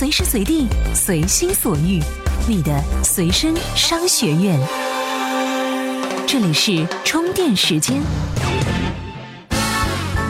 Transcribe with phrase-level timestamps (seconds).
[0.00, 2.00] 随时随地，随心所欲，
[2.48, 2.72] 你的
[3.04, 4.58] 随身商学院。
[6.26, 8.00] 这里是充电时间。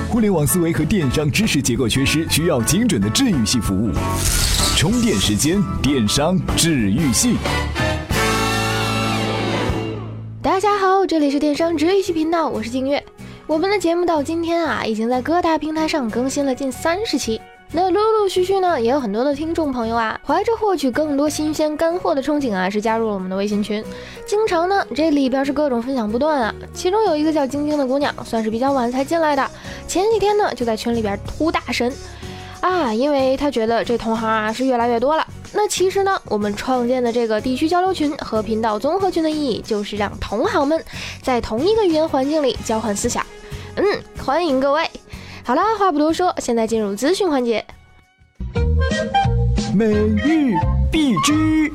[0.08, 3.92] 互联网思维和电商知识结构缺失，需要精准的治愈系服务。
[4.76, 7.36] 充电时间，电商治愈系。
[10.42, 13.00] 大家好，这里是电商治愈系频道，我是静月。
[13.46, 17.40] 我们的节目到今天啊，已经在各大平台上更新了近三十期。
[17.72, 23.84] 那陆陆续续呢，也有很多的听众朋友啊，怀着获取更多新鲜干货的憧憬啊，是加入了我们的微信群。
[24.26, 26.54] 经常呢，这里边是各种分享不断啊。
[26.74, 29.48] 其中有一个叫晶晶的姑娘，算是比较晚才进来的，
[29.86, 31.92] 前几天呢就在群里边突大神
[32.60, 35.24] 啊，因为她觉得这同行啊是越来越多了。
[35.52, 40.84] 那其实呢，我们创建的这个地区交流群和频道综合群的意义，就是让同行们
[41.22, 43.24] 在同一个语言环境里交换思想。
[43.76, 43.84] 嗯，
[44.24, 44.90] 欢迎各位。
[45.50, 47.64] 好啦，话不多说，现在进入资讯环节。
[49.74, 50.54] 每日
[50.92, 51.72] 必知。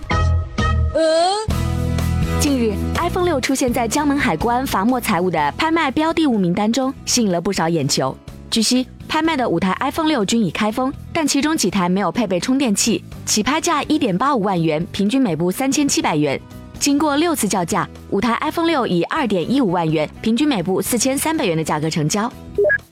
[2.40, 8.16] 近日，iPhone 六出现在江门海关罚没财物的拍卖标的物名单中，吸引了不少眼球。
[8.50, 16.40] 据悉，拍卖的五台 iPhone 六均已开封，但其中几台没有配备充电器，起拍价一点八五万元，平均每部三千七百元。
[16.80, 22.32] 经过六次叫价，五台 iPhone 六以二点一五万元，平均每部四千三百元的价格成交。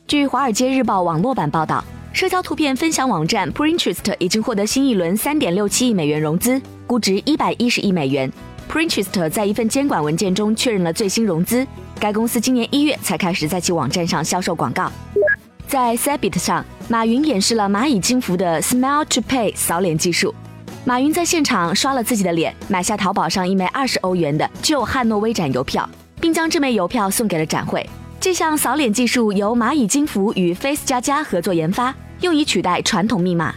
[0.06, 8.32] 据《华尔街日报》网络版报道，社交图片分享网站 Pinterest 已经获得新一轮三点六七亿美元融资，估值一百一十亿美元。
[8.70, 11.66] Pinterest 在一份监管文件中确认了最新融资。
[12.00, 14.92] 该公司今年一月才开始在其网站上销售广告。
[15.68, 20.36] 在 s a b i t 上，马云演示了蚂蚁金服的 Smile to Pay 扫脸技术。
[20.86, 27.90] 马云在现场刷了自己的脸，买下淘宝上一枚二十欧元的旧汉诺威展邮票，并将这枚邮票送给了展会。
[28.24, 33.54] 这项扫脸技术由蚂蚁金服与 Face 加加合作研发，用以取代传统密码。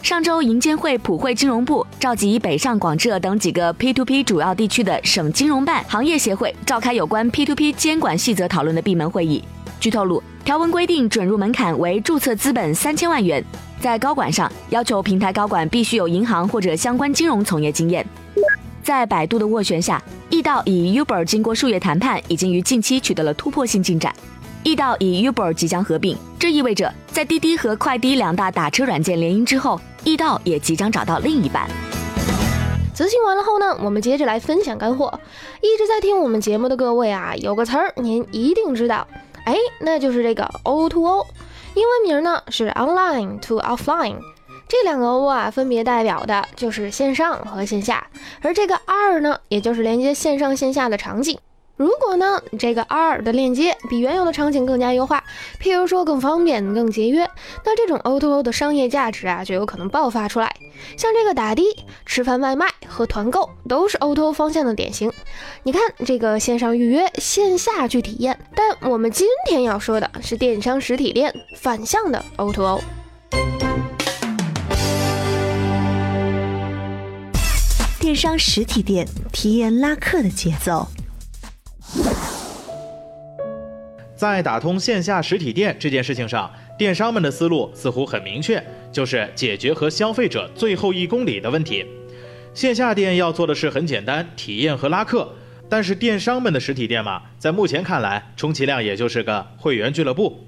[0.00, 9.42] 上周，银监会普惠金融部召集北上广浙等几个 P2P 主要地区的省金融办行业协会，召开有关 P2P 监管细则讨论的闭门会议。
[9.80, 13.44] 据透露，条文规定准入门槛为注册资本三千万元，
[13.80, 18.06] 在高管上要求平台高管必须有银行或者相关金融从业经验。
[18.84, 24.12] 在百度的斡旋下，易到与 Uber 经过数月谈判，已经于近期取得了突破性进展。
[24.64, 31.68] 易到与 Uber 即将合并，这意味着在滴滴和快滴两大打车软件联姻之后，易到也即将找到另一半。
[32.92, 35.20] 资讯完了后呢，我们接着来分享干货。
[35.60, 39.06] 一直在听我们节目的各位啊，有个词儿您一定知道，
[39.44, 41.24] 哎，那就是这个 O2O，
[41.74, 44.16] 英文名呢是 Online to Offline。
[44.68, 48.06] 这两个 O 啊，分别代表的就是线上和线下，
[48.42, 51.38] 而这个 R 呢，也就是连接线上线下的场景。
[51.76, 55.22] 如果呢，这个 R 的链接比原有的场景更加优化，
[55.60, 57.28] 譬如说更方便、更节约，
[57.64, 60.52] 那这种 O2O O 的商业价值啊，就有可能爆发出来。
[60.96, 61.62] 像这个打的、
[62.06, 65.12] 吃饭外卖和团购，都是 O2O O 方向的典型。
[65.64, 68.38] 你看，这个线上预约，线下去体验。
[68.54, 72.80] 但我们今天要说的是电商实体店反向的 O2O。
[78.06, 80.86] 电商实体店体验拉客的节奏，
[84.14, 91.84] 在打通线下实体店这件事情上，电商们的思路似乎很明确，就是解决和消费者最后一公里的问题。
[92.54, 95.32] 线下店要做的事很简单，体验和拉客。
[95.68, 100.46] 但是电商们的实体店嘛，在目前看来，充其量也就是个会员俱乐部。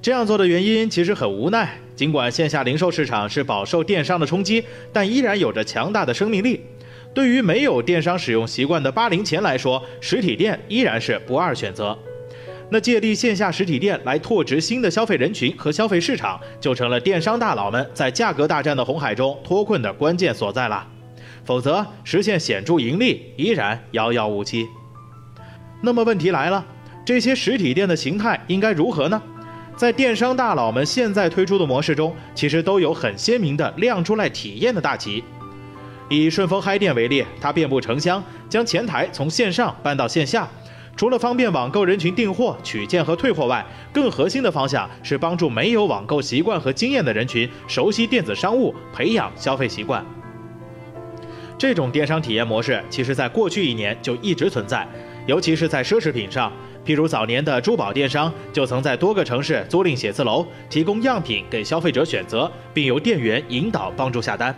[0.00, 1.78] 这样做的原因其实很无奈。
[1.96, 6.60] 尽管线下零售市场是饱受电商的冲击，但依然有着强大的生命力。
[7.12, 11.98] 对于没有电商使用习惯的八零前来说，实体店依然是不二选择。
[12.70, 20.86] 那借力线下实体店来拓殖新的消费人群和消费市场，就成了电商大佬们在价格大战的红海中脱困的关键所在了。
[21.44, 24.66] 否则，实现显著盈利依然遥遥无期。
[25.80, 26.64] 那么问题来了，
[27.04, 29.20] 这些实体店的形态应该如何呢？
[29.78, 35.22] 在电商大佬们现在推出的模式中，其实都有很鲜明的亮出来体验的大旗。
[36.08, 40.48] 以顺丰嗨店为例，它遍布城乡，将前台从线上搬到线下，
[40.96, 50.04] 除了方便网购人群订货、取件和退货外，更核心的方向是帮助没有网购习惯和经验的人群熟悉电子商务，培养消费习惯。
[51.56, 54.84] 这种电商体验模式，其实在过去一年就一直存在，
[55.28, 56.52] 尤其是在奢侈品上。
[56.88, 64.56] 譬如早年的珠宝电商就曾在多个城市租赁写字楼，提供样品给消费者选择，并由店员引导帮助下单。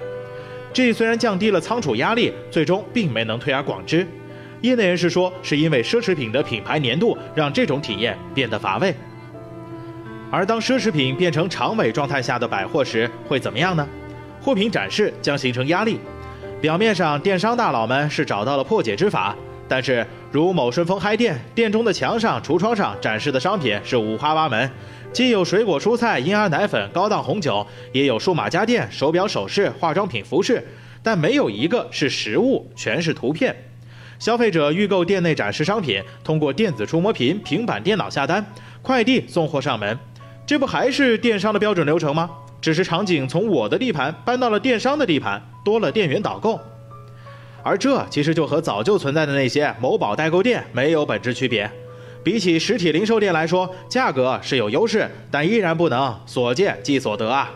[0.73, 4.07] 这虽然降低了仓储压力，最终并没能推而广之。
[4.61, 8.95] 业内人士说，是因为奢侈品的品牌粘度让这种体验变得乏味。
[10.31, 13.85] 而当奢侈品变成长尾状态下的百货时，会怎么样呢？
[14.41, 15.99] 货品展示将形成压力。
[16.61, 19.35] 表面上，电商大佬们是找到了破解之法，
[19.71, 24.69] 但是如某顺丰嗨店，店中的墙上、橱窗上展示的商品是五花八门，
[25.13, 30.67] 既有水果、蔬菜、婴儿奶粉、高档红酒，也有数码家电、手表、首饰、化妆品、服饰，
[31.05, 33.55] 但没有一个是实物，全是图片。
[34.19, 38.45] 消费者预购店内展示商品，通过电子触摸屏、平板电脑下单，
[38.83, 39.97] 快递送货上门，
[40.45, 42.29] 这不还是电商的标准流程吗？
[42.61, 46.59] 只是场景从我的地盘搬到了电商的地盘，多了店员导购。
[47.63, 51.71] 而这其实就和早就存在的那些某宝代购店没有本质区别。
[52.23, 57.51] 比起实体零售店来说，价格是有优势，但依然不能所见即所得啊。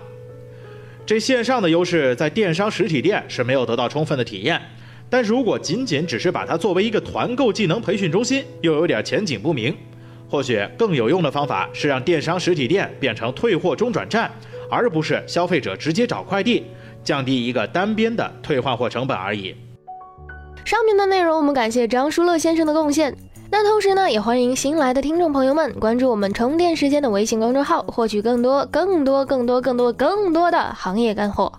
[1.05, 4.61] 这线上的优势在电商实体店是没有得到充分的体验。
[5.11, 9.77] 但如果仅仅只是把它作为一个团购技能培训中心，又有点前景不明。
[10.31, 14.31] 或许更有用的方法是让电商实体店变成退货中转站，
[14.71, 16.65] 而不是消费者直接找快递，
[17.05, 19.55] 降低一个单边的退换货成本而已。
[20.65, 23.15] 上面的内容我们感谢张书乐先生的贡献。
[23.51, 31.53] 那同时呢，也欢迎新来的听众朋友们关注我们充电时间的微信公众号，获取更多、更多、更多、更多、更多的行业干货。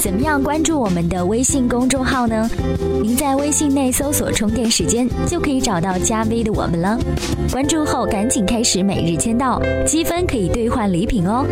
[0.00, 2.50] 怎么样关注我们的微信公众号呢？
[3.00, 6.98] 您在微信内搜索“充电时间”，就可以找到加 V 的我们了。
[7.52, 11.46] 关注后赶紧开始每日签到，积分可以兑换礼品哦。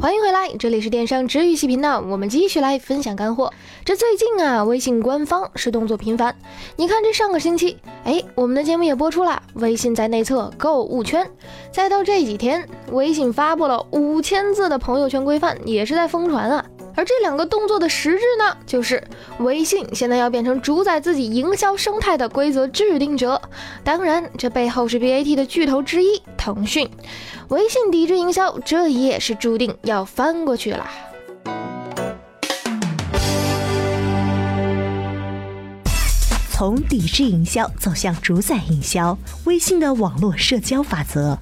[0.00, 3.52] 欢迎回来，这里是电商治愈系频道，我们继续来分享干货。
[3.84, 6.36] 这最近啊，微信官方是动作频繁。
[6.76, 11.28] 你看，这上个星期，哎，我们的节目也播出了，微信在内测购物圈。
[11.72, 16.64] 再到这几天，微信发布了五千字的朋友圈规范，也是在疯传啊。
[16.98, 19.00] 而这两个动作的实质呢，就是
[19.38, 23.40] 微信现在要变成主宰自己营销生态的规则制定者。
[23.84, 26.90] 当然，这背后是 BAT 的巨头之一腾讯。
[27.50, 30.90] 微信抵制营销，这也是注定要翻过去了。
[36.50, 41.38] 从抵制营销走向主宰营销，微信的网络社交法则。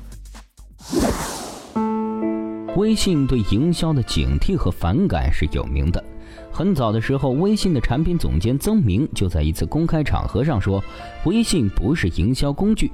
[2.77, 6.03] 微信对营销的警惕和反感是有名的。
[6.53, 10.83] 很早的时候，微信的产品总监曾明就在一次公开场合上说
[11.25, 12.93] ：“微信不是营销工具。”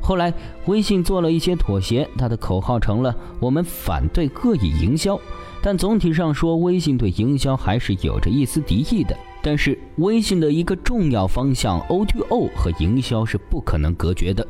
[0.00, 0.32] 后来，
[0.66, 5.18] 微信做了一些妥协，它的口号成了“我们反对恶意营销”。
[5.60, 9.16] 但总体上说，微信对营销还是有着一丝敌意的。
[9.42, 14.46] 但是，微信的一个重要方向 O2O 和营销是不可能隔绝的。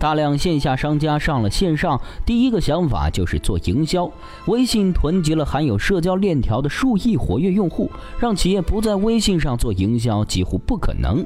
[0.00, 4.10] 大量线下商家上了线上，第一个想法就是做营销。
[4.46, 11.22] 微信囤积了含有社交链条的数亿活跃用户，让企业不在微信上做营销几乎不可能。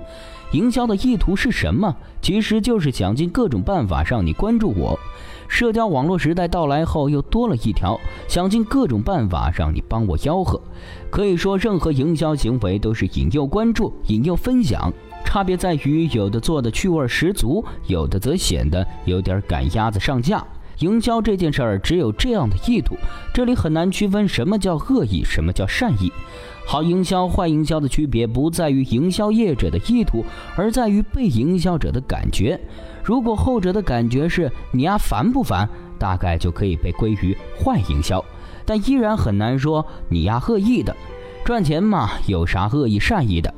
[0.50, 1.94] 营销的意图是什么？
[2.20, 4.98] 其实就是想尽各种办法让你关注我。
[5.46, 10.60] 社交网络时代到来后，又多了一条，想尽各种办法让你帮我吆喝。
[11.10, 14.92] 可以说，任何营销行为都是引诱关注、引诱分享。
[15.34, 20.44] 差别在于，有的做的趣味十足，有的则显得有点赶鸭子上架。
[20.78, 22.96] 营销这件事儿，只有这样的意图，
[23.34, 26.12] 这里很难区分什么叫恶意，什么叫善意。
[26.64, 32.60] 好营销、坏营销的区别不在于营销业者的意图，而在于被营销者的感觉。
[33.02, 38.24] 如果后者的感觉是你丫烦不烦，大概就可以被归于坏营销，
[38.64, 40.94] 但依然很难说你丫恶意的。
[41.44, 43.52] 赚钱嘛，有啥恶意善意的？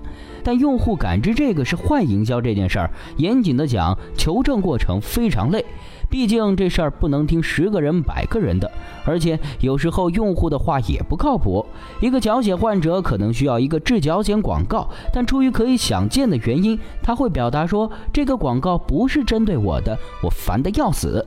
[0.47, 5.65] 但用户感知这个是坏营销这件事儿，严谨的讲，求证过程非常累。
[6.09, 8.71] 毕竟这事儿不能听十个人百个人的，
[9.05, 11.67] 而且有时候用户的话也不靠谱。
[12.01, 21.27] 一个脚癣患者可能需要一个治脚癣广告，但出于可以想见的原因，他会表达说这个广告不是针对我的，我烦得要死。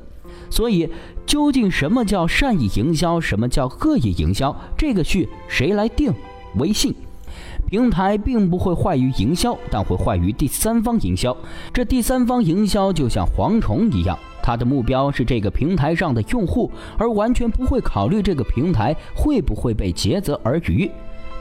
[0.50, 0.90] 所以，
[1.26, 6.14] 究竟什么叫善意营销，什么叫恶意营销，这个序谁来定？
[6.56, 6.96] 微信。
[7.70, 11.38] 平台并不会坏于营销，但会坏于第三方营销。
[11.72, 20.90] 这第三方营销就像蝗虫一样，它的目标是这个平台上的用户，而完全不会考虑这个平台会不会被竭泽而渔。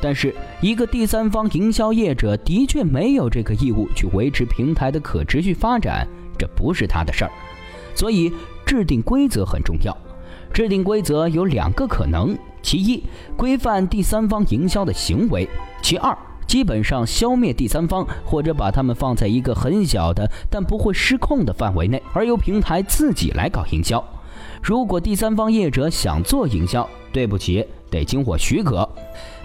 [0.03, 6.07] 但是，一个第三方营销业者的确没有这个义务去维持平台的可持续发展，
[6.37, 7.31] 这不是他的事儿。
[7.95, 8.31] 所以，
[8.67, 9.97] 制定规则很重要。
[10.53, 12.37] 制定规则有两个可能。
[12.69, 13.03] 其一，
[13.35, 15.49] 规范第三方营销的行为；
[15.81, 16.15] 其二，
[16.47, 24.05] 基本上消灭第三方，或者把他们放在一个很小的但不会失控的范围内，而由平台自己来搞营销。
[24.63, 28.87] 如果第三方业者想做营销，对不起，得经我许可。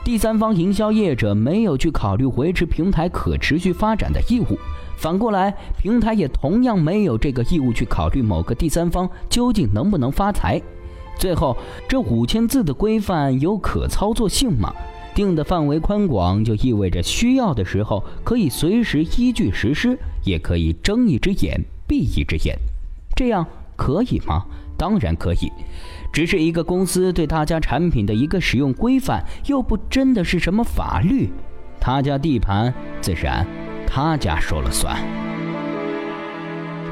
[0.04, 4.60] 第三方营销业者没有去考虑维持平台可持续发展的义务，
[4.98, 10.62] 反过来，平台也同样没有这个义务去考虑某个第三方究竟能不能发财。
[11.18, 11.56] 最后，
[11.88, 14.74] 这五千字的规范有可操作性吗？
[15.16, 22.58] 定的范围宽广，就意味着需要的时候可以随时依据实施，也可以睁一只眼闭一只眼。
[23.16, 24.44] 这样可以吗？
[24.76, 25.52] 当然可以。
[26.12, 31.30] 只是一个公司对他家产品的一个使用规范，又不真的是什么法律。
[31.80, 33.46] 他家地盘，自然
[33.86, 34.98] 他家说了算。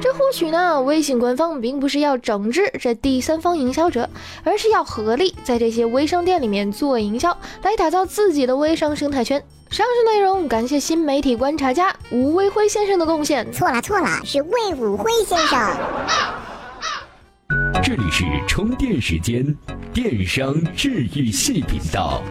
[0.02, 4.10] 这或许呢，微信官方并不是要整治这第三方营销者，
[4.44, 9.42] 而是要合力在这些微商店里面做营销，来打造自己的微商生态圈。
[9.70, 13.50] 上述内容感谢新媒体观察家吴卫辉先生的贡献。
[13.54, 15.78] 错了错了，是魏武辉先生。
[17.84, 19.56] 这里是充电时间，
[19.94, 22.24] 电商治愈系频道。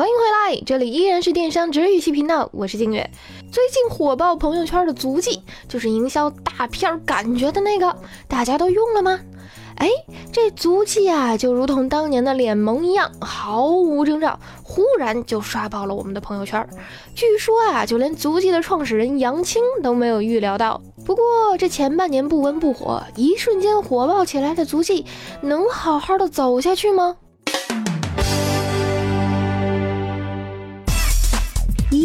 [0.00, 0.22] 欢迎回
[0.54, 3.10] 来，这里依然是电商直语系频道，我是静月。
[3.52, 7.94] 最近火爆朋友圈的足迹，就是营销大片感觉的那个，
[8.26, 9.20] 大家都用了吗？
[9.76, 9.90] 哎，
[10.32, 16.66] 这足迹啊，就如同当年的脸萌一样，毫无征兆，忽然就刷爆了我们的朋友圈。
[17.14, 20.80] 据说啊，就连足迹的创始人杨青都没有预料到。
[21.04, 21.22] 不过
[21.58, 25.04] 这前半年不温不火，一瞬间火爆起来的足迹，
[25.42, 27.18] 能好好的走下去吗？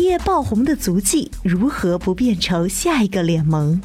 [0.06, 3.82] 一夜爆红的足迹，如何不变成下一个联盟？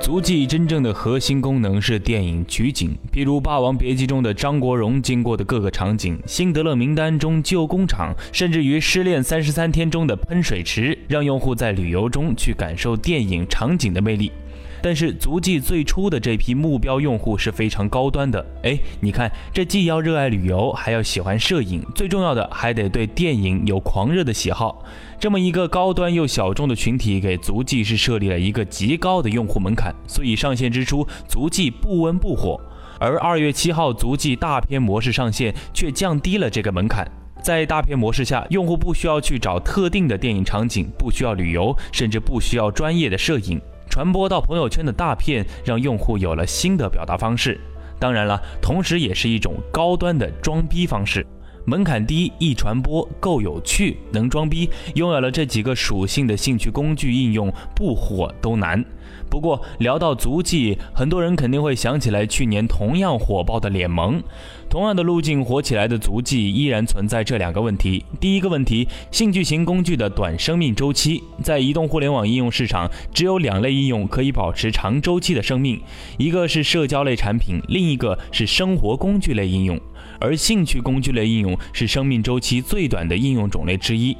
[0.00, 14.30] 足迹真正的核心功能是电影取景，譬如《霸王别姬》中的张国荣经过的各个场景，《辛德勒名单》中旧工厂，甚至于《失恋三十三天》中的喷水池，让用户在旅游中去感受电影场景的魅力。
[14.80, 24.84] 但是足迹最初的这批目标用户是非常高端的，哎，你看，这既要热爱旅游，还要喜欢摄影，最重要的还得对电影有狂热的喜好。
[25.18, 32.60] 这么一个高端又小众的群体，给足迹是设立了一个极高的用户门槛，所以上线之初，足迹不温不火。
[33.00, 37.06] 而二月七号，足迹大片模式上线，却降低了这个门槛。
[37.40, 43.60] 在大片模式下，用户不需要去找特定的电影场景，不需要旅游，甚至不需要专业的摄影。
[43.88, 47.60] 传播到朋友圈的大片，让用户有了新的表达方式。
[47.98, 51.26] 当然了，同时也是一种高端的装逼方式。
[51.64, 58.82] 门槛低，易传播，够有趣，能装逼，拥有了这几个属性的兴趣工具应用，不火都难。
[59.30, 64.22] 不过聊到足迹，很多人肯定会想起来去年同样火爆的脸萌。
[64.70, 68.04] 同样的路径火起来的足迹，依然存在这两个问题。
[68.20, 75.80] 第一个问题，兴趣型工具的短生命周期，在移动互联网应用市场，只有两类应用可以保持长周期的生命，
[76.18, 79.80] 一个是社交类产品，另一个是生活工具类应用。
[80.20, 84.14] 而兴趣工具类应用是生命周期最短的应用种类之一。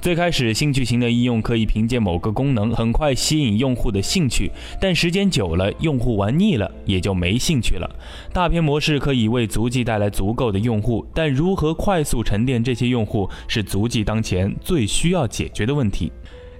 [0.00, 7.86] 最开始，兴趣型的应用可以凭借某个功能很快吸引用户的兴趣，但时间久了，用户玩腻了，也就没兴趣了。
[8.32, 16.10] 大片模式可以为足迹带来足够的用户，但如何快速沉淀这些用户，是足迹当前最需要解决的问题。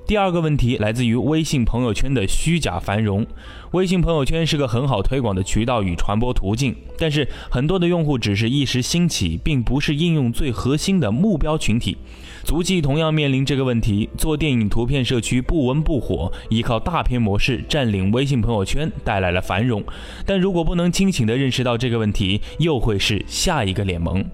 [0.06, 3.24] 第二个问题来自于微信朋友圈的虚假繁荣。
[3.70, 11.96] 微信朋友圈是个很好推广的渠道与传播途径，但是很多的用户只是一时兴起，并不是应用最核心的目标群体。
[12.42, 19.84] 足迹同样面临这个问题，做电影图片社区不温不火，依靠大片模式占领微信朋友圈带来了繁荣，
[20.26, 24.24] 但如果不能清醒地认识到这个问题，又会是下一个联盟。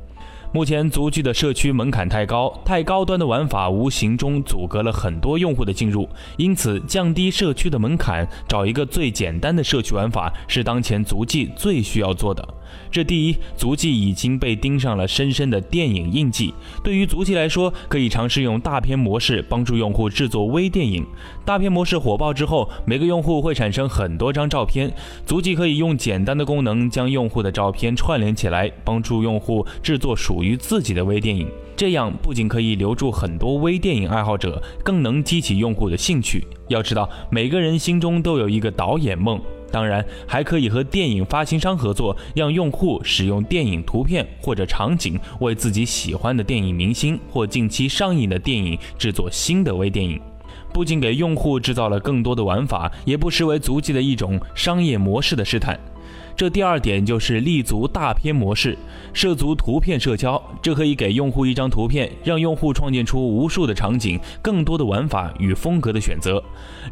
[0.56, 6.08] 目前足迹的社区门槛太高，太高端的玩法无形中阻隔了很多用户的进入，
[6.38, 12.42] 因此降低社区的门槛，找一个最简单的社区玩法是当前足迹最需要做的。
[12.90, 16.52] 这第一，足迹已经被盯上了深深的电影印记。
[16.82, 21.06] 对于足迹来说，可以尝试用大片模式帮助用户制作微电影。
[21.44, 24.92] 大片模式火爆之后，每个用户会产生很多张照片，
[25.26, 31.48] 足迹可以用简单的功能将用户的照片串联起来，帮助用户制作属于自己的微电影。
[31.76, 36.46] 这样不仅可以留住很多微电影爱好者，更能激起用户的兴趣。
[36.68, 39.38] 要知道，每个人心中都有一个导演梦。
[39.70, 50.18] 当然，还可以和电影发行商合作，让用户使用电影图片或者场景，为自己喜欢的电影明星或近期上映的电影制作新的微电影。
[50.72, 55.78] 不仅给用户制造了更多的玩法，也不失为足迹的一种商业模式的试探。
[56.36, 58.76] 这第二点就是立足大片模式，
[59.14, 66.42] 涉足图片社交，这可以给用户一张图片，让用户创建出无数的场景，更多的玩法与风格的选择，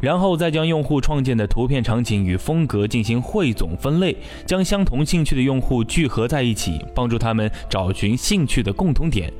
[0.01, 9.31] 然后再将用户创建的图片场景与风格进行汇总分类，将相同兴趣的用户聚合在一起，帮助他们找寻兴趣的共同点。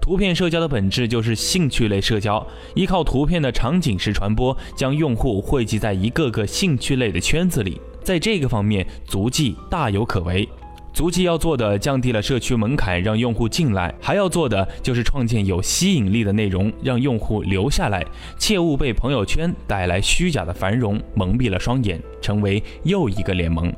[0.00, 7.80] 图片社交的本质就是兴趣类社交，依靠图片的场景式传播，将用户汇集在一个个兴趣类的圈子里。
[8.02, 10.48] 在这个方面，足迹大有可为。
[10.92, 18.04] 足迹要做的降低了社区门槛，让用户进来；还要做的就是创建有吸引力的内容，让用户留下来。
[18.38, 23.72] 切勿被朋友圈带来虚假的繁荣蒙蔽了双眼，成为又一个联盟。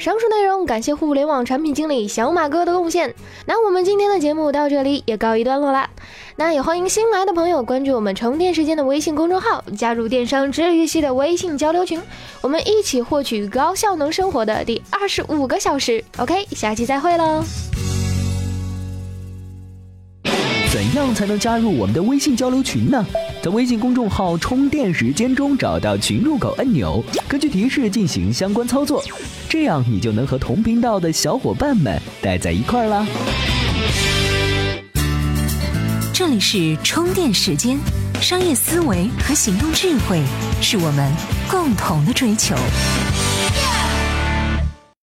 [0.00, 3.14] 上述内容感谢互联网产品经理小马哥的贡献。
[3.44, 5.90] 那我们今天的节目到这里也告一段落啦。
[6.36, 12.00] 那也欢迎新来的朋友关注我们充电时间的微信公众号，加入电商治愈系的微信交流群，
[12.40, 16.02] 我们一起获取高效能生活的第二十五个小时。
[16.16, 17.44] OK，下期再会喽。
[20.72, 23.04] 怎样才能加入我们的微信交流群呢？
[23.42, 29.02] 在微信公众号“充电时间”中找到群入口按钮，根据提示进行相关操作，
[29.48, 33.06] 这样你就能和同频道的小伙伴们待在一块儿啦。
[36.12, 37.78] 这里是充电时间，
[38.20, 40.20] 商业思维和行动智慧
[40.60, 41.10] 是我们
[41.50, 42.54] 共同的追求。